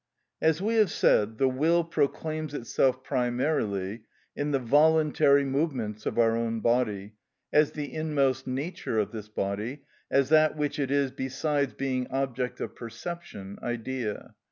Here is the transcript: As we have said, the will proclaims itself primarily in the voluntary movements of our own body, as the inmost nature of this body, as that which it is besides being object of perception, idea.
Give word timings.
As 0.41 0.63
we 0.63 0.77
have 0.77 0.89
said, 0.89 1.37
the 1.37 1.47
will 1.47 1.83
proclaims 1.83 2.55
itself 2.55 3.03
primarily 3.03 4.01
in 4.35 4.49
the 4.49 4.57
voluntary 4.57 5.45
movements 5.45 6.07
of 6.07 6.17
our 6.17 6.35
own 6.35 6.59
body, 6.59 7.13
as 7.53 7.73
the 7.73 7.93
inmost 7.93 8.47
nature 8.47 8.97
of 8.97 9.11
this 9.11 9.29
body, 9.29 9.83
as 10.09 10.29
that 10.29 10.57
which 10.57 10.79
it 10.79 10.89
is 10.89 11.11
besides 11.11 11.75
being 11.75 12.07
object 12.09 12.59
of 12.59 12.75
perception, 12.75 13.59
idea. 13.61 14.33